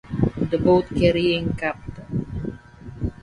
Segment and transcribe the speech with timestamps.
[0.49, 1.99] The boat carrying Capt.